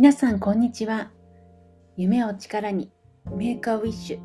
[0.00, 1.10] 皆さんこんにちは。
[1.94, 2.90] 夢を力に
[3.36, 4.20] メーカーウィッシュ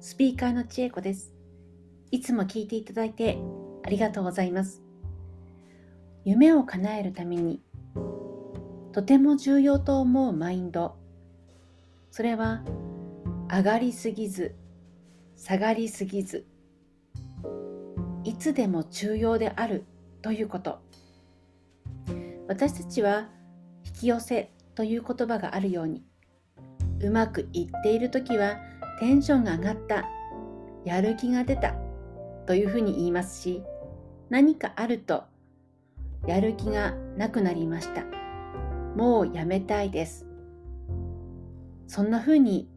[0.00, 1.32] スピーカーの千恵子です。
[2.10, 3.38] いつも聞いていただいて
[3.84, 4.82] ありがとうございます。
[6.24, 7.62] 夢を叶えるために
[8.90, 10.96] とても重要と思うマインド。
[12.10, 12.64] それは
[13.48, 14.56] 上がりすぎず
[15.36, 16.44] 下がりすぎず
[18.24, 19.84] いつでも重要である
[20.22, 20.80] ということ。
[22.48, 23.28] 私たちは
[23.86, 26.04] 引き寄せという言葉があるように
[27.00, 28.56] うまくいっている時は
[28.98, 30.04] テンションが上がった
[30.84, 31.74] やる気が出た
[32.46, 33.62] というふうに言いますし
[34.28, 35.24] 何かあると
[36.26, 38.04] やる気がなくなりました。
[38.96, 40.26] もうやめたいです。
[41.86, 42.68] そんなふうに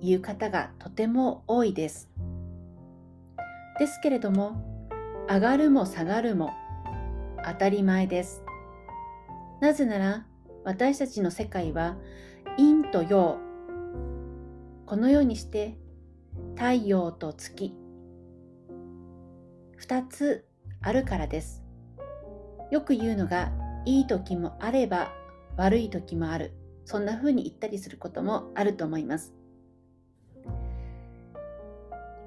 [0.00, 2.08] 言う方がとても多いです。
[3.78, 4.62] ですけれども
[5.28, 6.52] 上がるも下がるも
[7.44, 8.42] 当たり前です。
[9.60, 10.26] なぜなら
[10.68, 11.96] 私たちの世界は
[12.58, 13.38] 陰と陽
[14.84, 15.78] このようにして
[16.56, 17.72] 太陽と月
[19.80, 20.44] 2つ
[20.82, 21.64] あるからです。
[22.70, 23.50] よく言うのが
[23.86, 25.10] いい時もあれば
[25.56, 26.52] 悪い時もある。
[26.84, 29.32] そんな風に言ったりすることもあると思います。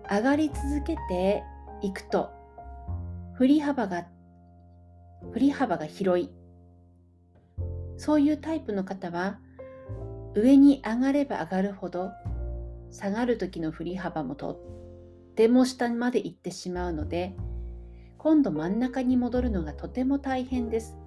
[0.10, 1.44] 上がり続けて
[1.84, 2.32] いくと
[3.36, 4.08] 振り幅が
[5.32, 6.41] 振り幅が広い。
[8.02, 9.38] そういうタイプの方は
[10.34, 12.10] 上に上がれば上がるほど
[12.90, 14.54] 下がる時の振り幅もと
[15.30, 17.36] っても下まで行ってしまうので
[18.18, 20.98] 今度真ん中に戻るのがとても大変です。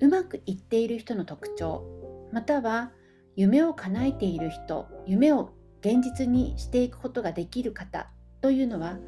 [0.00, 2.92] うまくいっている人の特徴または
[3.36, 8.10] 夢を叶えている人夢を現実にしていくことができる方
[8.42, 8.98] というのは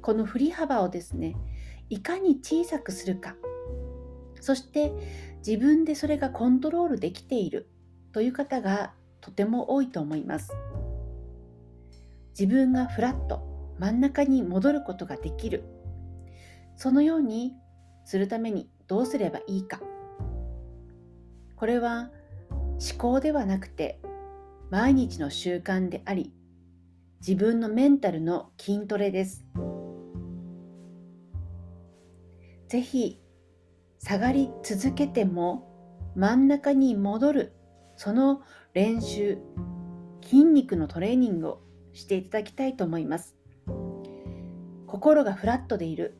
[0.00, 1.36] この振り幅をですね
[1.88, 3.36] いかに小さくするか。
[4.40, 4.92] そして
[5.46, 7.68] 自分でそれがコントロールできている
[8.12, 10.52] という方がとても多いと思います。
[12.38, 13.42] 自分がフラット
[13.78, 15.64] 真ん中に戻ることができる。
[16.76, 17.54] そのように
[18.04, 19.80] するためにどうすればいいか。
[21.56, 22.10] これは
[22.50, 24.00] 思考ではなくて
[24.70, 26.32] 毎日の習慣であり
[27.20, 29.44] 自分のメンタルの筋トレです。
[32.72, 33.20] ぜひ
[33.98, 35.68] 下がり続けても
[36.16, 37.52] 真ん中に戻る
[37.96, 38.40] その
[38.72, 39.36] 練習
[40.22, 41.60] 筋肉のトレーニングを
[41.92, 43.36] していただきたいと思います。
[44.86, 46.16] 心がフラットでいる。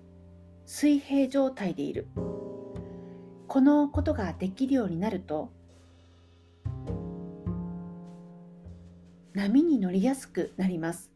[0.66, 2.08] 水平状態でいる。
[3.48, 5.50] このことができるようになると
[9.32, 11.10] 波に乗りやすくなります。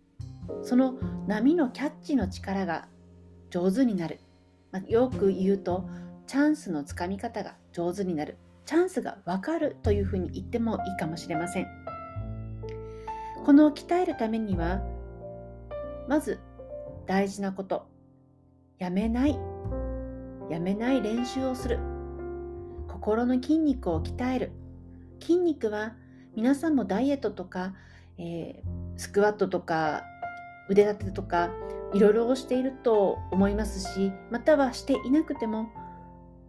[0.63, 0.95] その
[1.27, 2.89] 波のキャッチの力が
[3.51, 4.19] 上手になる。
[4.77, 5.89] まあ、よく言うと
[6.27, 8.37] チャンスのつかみ方が上手になる。
[8.67, 11.67] チャンスがわかるというふうに言ってもいいかもしれません。
[13.47, 14.83] この鍛えるためには
[16.09, 16.41] まず
[17.07, 17.87] 大事なこと。
[18.79, 19.39] やめない。
[20.51, 21.79] やめない練習をする。
[22.87, 24.53] 心の筋肉を鍛える。
[25.23, 25.95] 筋肉は
[26.35, 27.73] 皆さんもダイエットとか、
[28.19, 30.03] えー、スクワットとか
[30.69, 31.51] 腕立てとか
[31.95, 35.71] いろいろしていると思いますしまたはしていなくても、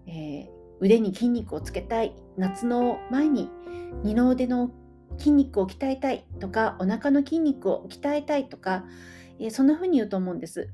[0.08, 0.48] えー、
[0.80, 3.50] 腕に筋肉をつけたい夏の前に
[4.04, 4.72] 二の腕の
[5.18, 8.86] 筋肉を鍛えたいとかお腹の筋肉を鍛えたいとか、
[9.40, 10.70] えー、そんな風に言うと思うんです。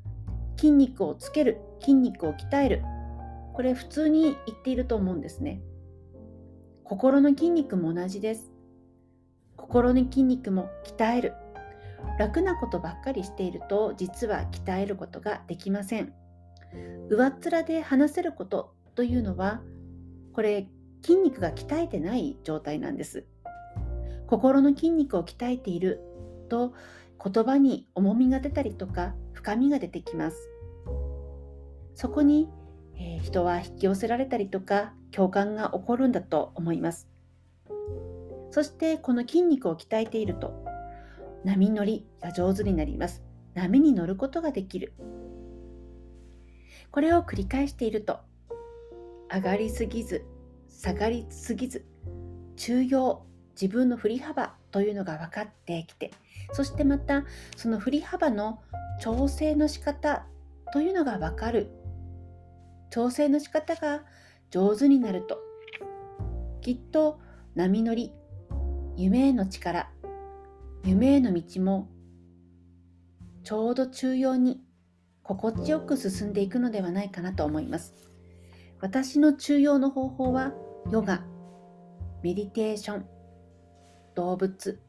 [0.57, 2.83] 筋肉をつける筋肉を鍛える。
[3.53, 5.61] これ普通に言っていると思うんですね。
[6.83, 8.51] 心の筋肉も同じです。
[9.55, 11.33] 心の筋肉も鍛える。
[12.17, 16.13] 楽なことばっかりしていると実は鍛えることができません。
[17.09, 19.61] 上っ面で話せることというのは
[20.33, 20.67] これ
[21.01, 23.25] 筋肉が鍛えてない状態なんです。
[24.27, 26.01] 心の筋肉を鍛えている
[26.49, 26.73] と
[27.23, 30.49] 言葉に重みが出たりとか深みが出てきます。
[31.95, 32.49] そこに、
[32.95, 37.07] えー、人は引き寄せられたりとか共感が起こるんだと思います。
[38.49, 40.62] そしてこの筋肉を鍛えていると
[41.43, 43.23] 波乗りが上手になります。
[43.53, 44.93] 波に乗ることができる。
[46.91, 48.19] これを繰り返していると、
[49.31, 50.25] 上がりすぎず、
[50.69, 51.85] 下がりすぎず、
[52.55, 53.25] 中庸、
[53.59, 56.11] 自分の振り幅というのが分かってきて、
[56.51, 57.25] そしてまた
[57.55, 58.61] その振り幅の
[58.99, 60.25] 調整の仕方
[60.71, 61.71] というのが分かる。
[62.89, 64.03] 調整の仕方が
[64.51, 65.39] 上手になると、
[66.61, 67.19] きっと
[67.55, 68.13] 波乗り、
[68.95, 69.89] 夢への力、
[70.85, 71.87] 夢への道も
[73.43, 74.61] ちょうど中央に
[75.23, 77.93] 心地よく進んでいくのではないかなと思います。
[78.81, 80.53] 私の中庸の方法は
[80.91, 81.23] ヨガ、
[82.21, 83.05] メディテーション、
[84.15, 84.81] 動物、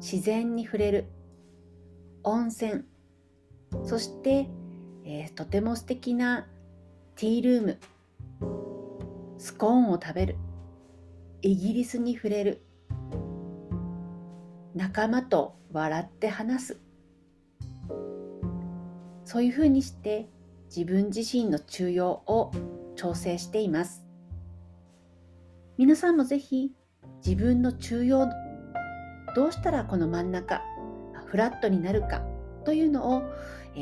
[0.00, 1.08] 自然に触れる、
[2.22, 2.84] 温泉、
[3.84, 4.48] そして、
[5.04, 6.46] えー、とても素敵な
[7.16, 7.78] ティールーム、
[9.36, 10.36] スコーンを食べる、
[11.42, 12.62] イギリスに触れる、
[14.78, 16.80] 仲間と笑って話す、
[19.24, 20.28] そういうふうにして
[20.72, 22.52] 自分自身の中庸を
[22.94, 24.06] 調整しています。
[25.78, 26.70] 皆さんもぜひ
[27.26, 28.28] 自分の中庸
[29.34, 30.62] どうしたらこの真ん中
[31.26, 32.22] フラットになるか
[32.64, 33.24] というのを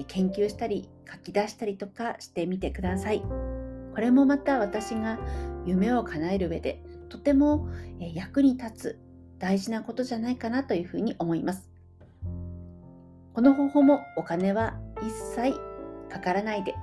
[0.07, 3.21] 研究したり書き出したりとかしてみてください。
[3.21, 5.19] これもまた私が
[5.67, 9.06] 夢を叶える上でとても役に立つ
[9.39, 11.69] 大事なことじゃないかなというふうに思います。
[13.35, 15.59] この方法もお金は一切
[16.09, 16.75] かからないで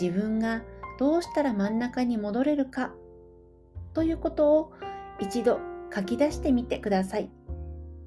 [0.00, 0.62] 自分が
[0.98, 2.92] どうしたら真ん中に戻れるか
[3.94, 4.72] ということを
[5.18, 5.58] 一度
[5.92, 7.30] 書き出してみてください。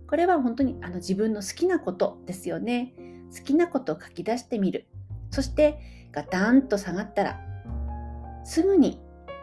[0.08, 2.94] これは本当にあの自分の好きなことですよね。
[3.36, 4.88] 好きなことを書き出してみる。
[5.32, 5.80] そして
[6.12, 7.40] ガタンと下がったら
[8.44, 9.00] すぐに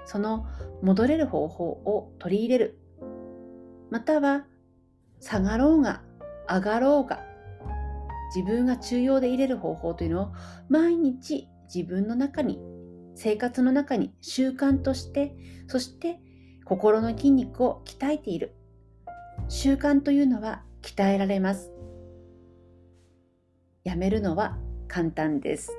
[0.06, 0.46] その
[0.82, 2.78] 戻れる方法を取り入れる。
[3.90, 4.44] または
[5.20, 6.02] 下がろうが
[6.48, 7.24] 上がろうが
[8.34, 10.32] 自分が中庸で入れる方法というのを
[10.68, 12.60] 毎日自分の中に
[13.14, 15.34] 生活の中に習慣として
[15.68, 16.20] そして
[16.64, 18.56] 心の筋肉を鍛えている。
[19.48, 21.70] 習慣というのは鍛えられます。
[23.84, 25.72] やめるのは簡単です。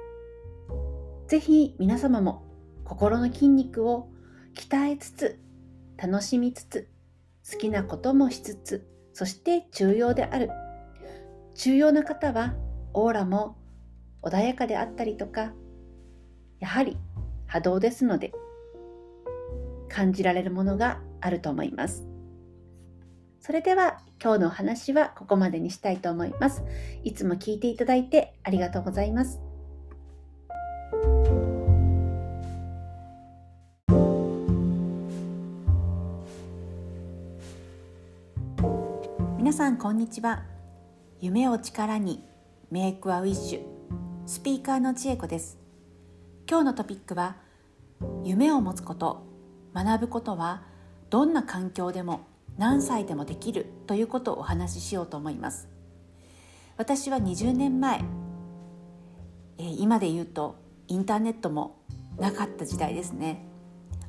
[1.27, 2.44] ぜひ皆様も
[2.86, 4.09] 心の筋肉を
[4.56, 5.39] 鍛えつつ
[5.98, 6.88] 楽しみつつ
[7.49, 10.49] 好きなこともしつつそして重要である。
[11.55, 12.53] 重要な方は
[12.94, 13.57] オーラも
[14.21, 15.53] 穏やかであったりとか
[16.59, 16.97] やはり
[17.47, 18.31] 波動ですので
[19.89, 22.07] 感じられるものがあると思います。
[23.39, 26.63] それでは今日のお話はここまでにしたいと思います。
[27.03, 29.46] いつも聞いていただいてありがとうございます。
[39.47, 40.44] 皆さんこんにちは。
[41.21, 42.21] 夢を力に
[42.69, 43.61] メイクアウィッシュ
[44.25, 45.57] スピーカーの千恵子です。
[46.49, 47.38] 今日のトピックは
[48.25, 49.25] 夢を持つこと
[49.73, 50.63] 学ぶことは
[51.09, 52.27] どんな環境でも
[52.57, 55.69] 何歳でもできるということをお話ししようと思います。
[56.75, 58.01] 私は20年前、
[59.59, 60.57] え、今で言うと
[60.89, 61.77] インターネットも
[62.17, 63.47] なかった時代ですね。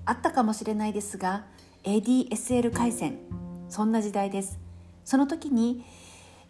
[0.04, 1.44] あったかもしれないですが
[1.84, 3.20] ADSL 回線
[3.68, 4.67] そんな時代です。
[5.08, 5.86] その時に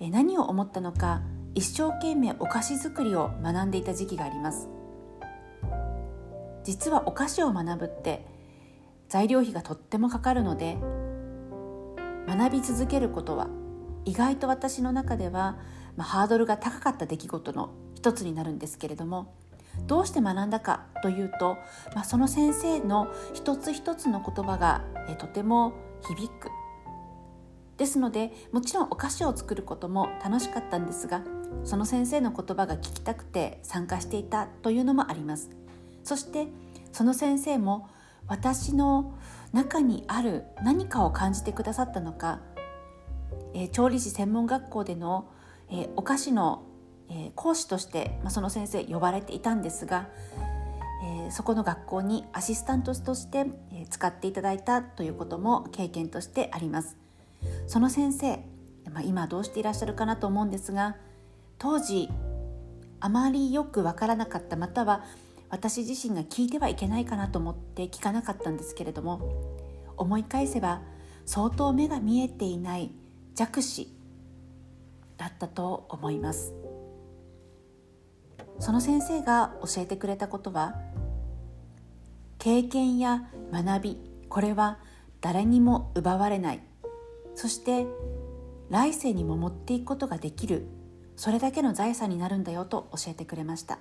[0.01, 1.23] 何を思ったのか
[1.55, 4.69] 一生懸命お菓子作りを学んでいた時期があります。
[6.65, 8.27] 実はお菓子を学ぶって
[9.09, 10.77] 材料費がとってもかかるので
[12.27, 13.47] 学び続けることは
[14.05, 15.57] 意外と私の中では、
[15.97, 19.37] まあ、ハードルが高かった出来事の一つになるんですけれども
[19.87, 21.59] どうして学んだかというと、
[21.95, 26.51] まあ、その先生の一つ一つの言葉がえとても響く。
[27.79, 31.23] ですのでもちろんお菓子を作ることも楽しかったんですが
[31.65, 35.50] その先生の言葉が聞きたくて参加していたというのもあります
[36.05, 36.49] そして
[36.93, 37.88] その先生も
[38.26, 39.17] 私の
[39.52, 42.41] 中にある何かを感じてくださったのか、
[43.55, 45.31] えー、調理師専門学校での、
[45.71, 46.64] えー、お菓子の、
[47.09, 50.09] えー、講師として、まあ、その先生呼ばれていたんですが、
[51.02, 56.98] えそこの学校にアシスタントとして、え使っていただいたということも経験としてあります。
[57.66, 58.37] その先生、
[58.90, 60.97] まあ、今どうしていらっしゃるかなと思うんですが
[61.59, 62.09] 当時
[63.00, 65.04] あまりよくわからなかったまたは
[65.50, 69.21] 私自身が聞いてはいけないかなと思って聞かなかったんですけれども
[69.97, 70.83] 思い返せば
[71.26, 72.90] 相当目が見えていない
[73.35, 73.88] 弱視
[75.16, 76.54] だったと思います。
[78.61, 80.75] その先生が教えてくれたことは
[82.38, 84.78] 経験や学びこれは
[85.21, 86.62] 誰にも奪われない
[87.38, 87.87] そして
[88.68, 90.66] 来世にも持っていくことができる
[91.14, 93.78] それだけの財産になるんだよと教えてくれました。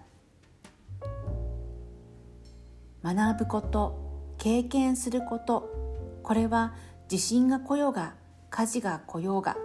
[3.03, 6.75] 学ぶこと経験することこれは
[7.07, 8.13] 地震が来ようが
[8.51, 9.57] 火事が来ようが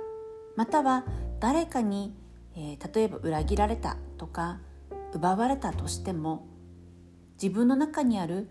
[0.56, 1.04] または
[1.38, 2.14] 誰かに、
[2.56, 4.58] えー、例えば裏切られたとか
[5.12, 6.46] 奪われたとしても
[7.34, 8.48] 自分の中にある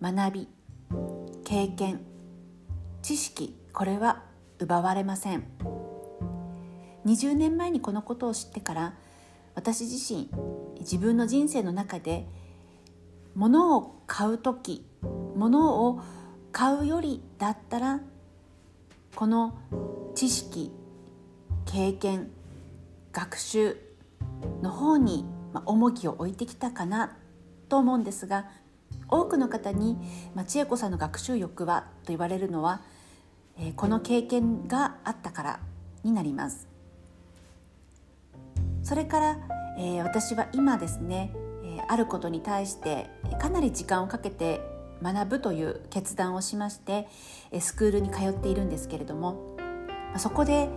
[0.00, 0.48] 学び
[1.44, 2.00] 経験
[3.02, 4.29] 知識これは
[4.60, 5.44] 奪われません。
[7.06, 8.94] 20年前にこのことを知ってから
[9.54, 10.30] 私自身
[10.80, 12.26] 自分の人生の中で
[13.34, 14.86] 物を買う時
[15.34, 16.00] 物を
[16.52, 18.00] 買うよりだったら
[19.14, 19.58] この
[20.14, 20.70] 知識
[21.64, 22.30] 経験
[23.12, 23.76] 学習
[24.62, 25.24] の方に
[25.64, 27.16] 重きを置いてきたかな
[27.68, 28.46] と思うんですが
[29.10, 29.98] 多くの方に、
[30.46, 32.82] 千恵子さんの学習欲はと言われるのは、
[33.60, 35.60] え、この経験があったから
[36.02, 36.66] になります。
[38.82, 39.38] それから、
[39.78, 44.60] え、私は今ですね、え、あることに対してかなり時間をかけて
[45.02, 47.08] 学ぶという決断をしまして
[47.58, 49.56] スクールに通っているんですけれども
[50.18, 50.68] そこで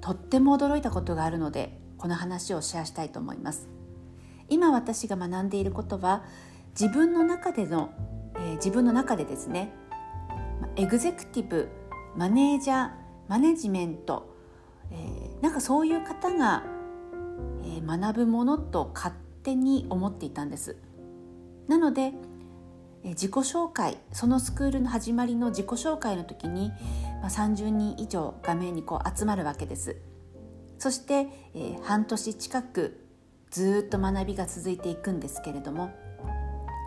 [0.00, 3.68] とっても驚いたことがあるのでこの話をシェアしたいと思います。
[4.48, 6.24] 今私が学んでいることは
[6.78, 7.90] 自分の中での、
[8.38, 9.72] え、自分の中でですね
[10.76, 11.68] エグゼクティブ
[12.16, 12.90] マネージャー
[13.28, 14.34] マネジメント、
[14.90, 16.64] えー、なんかそういう方が、
[17.62, 20.76] えー、学ぶものと勝手に思っていたんです。
[21.68, 22.12] なので
[23.04, 26.70] 自己紹介そのスクールの始まりの自己紹介の時に、
[27.20, 29.96] まあ、30人以上画面にこう集まるわけです。
[30.78, 33.06] そして、えー、半年近く
[33.50, 35.90] ずっと学びが続いていくんですけれども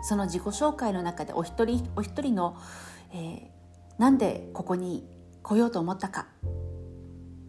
[0.02, 2.56] その自己紹介の中でお一人お一人の、
[3.12, 3.49] えー、
[4.00, 5.06] なんでここに
[5.42, 6.26] 来ようと思ったか。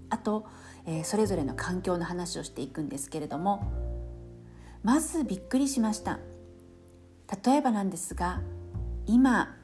[0.10, 0.46] あと、
[0.86, 3.72] えー、それぞれの環境の話をしていくんですけれども。
[4.84, 6.20] まずびっくりしました。
[7.46, 8.42] 例えばなんですが
[9.06, 9.56] 今、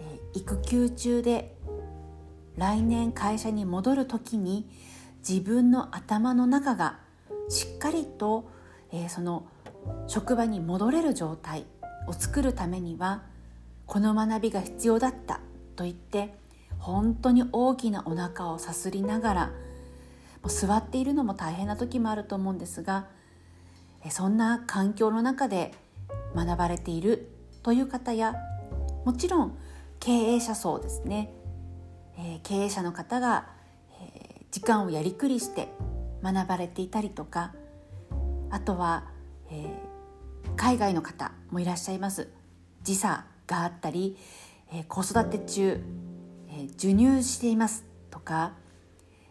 [0.00, 1.56] えー、育休中で
[2.56, 4.68] 来年会社に戻る時に
[5.18, 6.98] 自分の頭の中が
[7.48, 8.50] しっかりと、
[8.90, 9.46] えー、その
[10.08, 11.66] 職場に戻れる状態
[12.08, 13.22] を作るためには
[13.86, 15.38] この学びが必要だった。
[15.76, 16.34] と言って
[16.78, 19.52] 本当に大きなお腹をさすりながら
[20.46, 23.06] 座っているのも大変な時もあると思うんですが
[24.10, 25.72] そんな環境の中で
[26.34, 27.28] 学ばれている
[27.62, 28.34] という方や
[29.04, 29.58] もちろん
[30.00, 31.32] 経営者層ですね、
[32.18, 33.48] え、経営者の方が、
[34.00, 35.68] え、時間をやりくりして
[36.22, 37.52] 学ばれていたりとか
[38.50, 39.04] あとは、
[39.50, 39.70] え、
[40.56, 42.28] 海外の方もいらっしゃいます。
[42.82, 44.16] 時差があったり、
[44.72, 45.80] え子育て中、
[46.48, 48.54] え授乳していますとか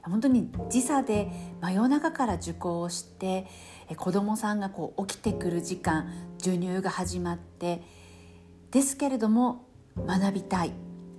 [0.04, 3.48] 本当に時差で真夜中から受講をして
[3.90, 7.82] え子どもさんがこう起きてくる時間授乳が始まって
[8.72, 9.66] ですけれども
[9.98, 10.74] 学びたい。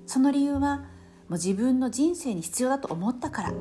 [0.07, 0.85] その理由はも
[1.31, 3.55] う自分の人生に必要だと思ったから。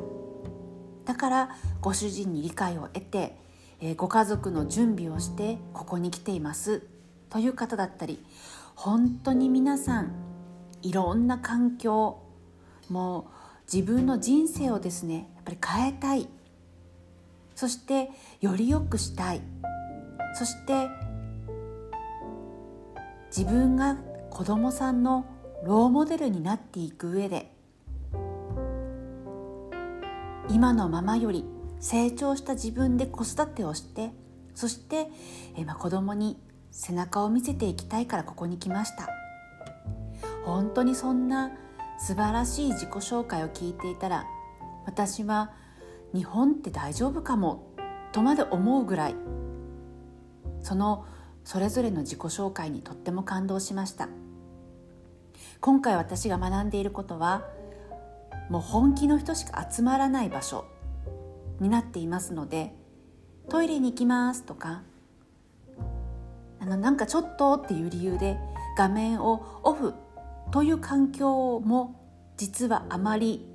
[1.06, 1.50] だから
[1.82, 3.38] ご主人に理解を得て、
[3.80, 6.82] えー、ご家族の準備をしてここに来ています
[7.30, 8.26] という方だったり
[8.76, 10.12] 本当に皆さん
[10.86, 12.20] いろんな環境
[12.90, 13.24] もう
[13.74, 16.30] 自分の人生をですねやっぱり変えたい。
[17.56, 19.42] そしてより良くしたい。
[20.36, 20.88] そして
[23.36, 23.98] 自分が
[24.30, 25.26] 子供さんの
[25.64, 27.52] ローモデルになっていく上で
[30.50, 31.46] 今のままより
[31.80, 34.12] 成長した自分で子育てをして
[34.54, 35.08] そして、
[35.58, 36.38] えまあ子供に
[36.72, 39.15] 背中を見せていきたいからここに来ました。
[40.46, 41.52] 本当にそんな
[41.98, 44.26] 素晴らしい自己紹介を聞いていたら
[44.86, 45.52] 私は
[46.14, 47.68] 日本って大丈夫かも
[48.12, 49.16] とまで思うぐらい
[50.62, 51.06] その
[51.44, 54.10] それぞれの自己紹介にとっても感動しました。
[55.62, 57.44] 今回私が学んでいることは
[58.50, 60.66] もう本気の人しか集まらない場所
[61.60, 62.74] になっていますので
[63.50, 64.84] トイレに行きますとか
[66.60, 68.38] あのなんかちょっとっていう理由で
[68.78, 69.94] 画面をオフ
[70.52, 72.02] という環境も
[72.38, 73.48] 実はあまり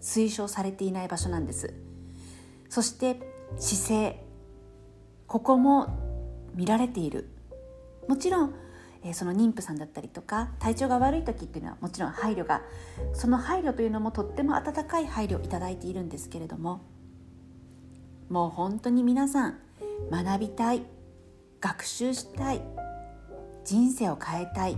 [0.00, 1.74] 推奨されていない場所なんです。
[2.68, 3.20] そして
[3.56, 4.24] 姿勢。
[5.26, 7.28] ここも見られている。
[8.08, 8.54] もちろん、
[9.12, 12.62] その妊婦さんだったりとか体調が悪い時っていうのはもちろん配慮が
[13.14, 16.80] その配慮というのもとっても温かい配慮をいただいているんですけれども
[18.28, 19.58] もう本当に皆さん
[20.10, 20.82] 学びたい
[21.60, 22.60] 学習したい
[23.64, 24.76] 人生を変えたい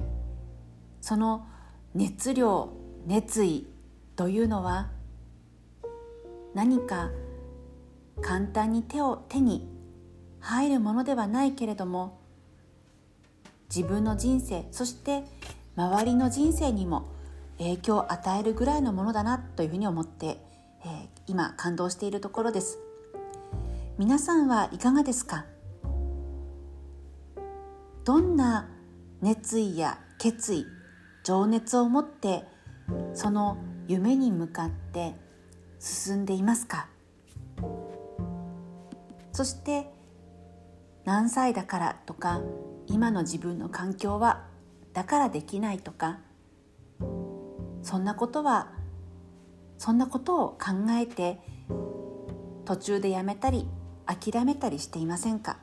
[1.00, 1.46] その
[1.94, 2.70] 熱量
[3.06, 3.66] 熱意
[4.16, 4.90] というのは
[6.54, 7.10] 何か
[8.20, 9.68] 簡単に手を手に
[10.40, 12.20] 入るものではないけれども
[13.74, 15.24] 自分の人生そして
[15.76, 17.08] 周りの人生にも
[17.58, 20.38] 影響を与えるぐらいのものだなというふうに思って、
[20.84, 22.78] えー、今感動しているところです。
[23.98, 25.44] 皆さんはいかがですか？
[28.04, 28.68] どんな
[29.20, 30.66] 熱意や決意
[31.22, 32.44] 情熱を持って
[33.14, 33.58] その
[33.88, 35.14] 夢に向かって
[35.78, 36.88] 進んでいますか？
[39.32, 39.90] そして
[41.04, 42.40] 何歳だからとか
[42.86, 44.44] 今の自分の環境は
[44.92, 46.18] だからできないとか
[47.82, 48.72] そんなことは
[49.78, 51.40] そんなことを考えて
[52.64, 53.66] 途中でやめたり
[54.06, 55.58] 諦めたりしていませんか？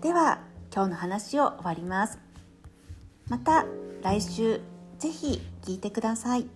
[0.00, 0.40] では
[0.74, 2.18] 今日の話を終わります。
[3.28, 3.66] また
[4.02, 4.60] 来週
[4.98, 6.46] ぜひ聞いてください。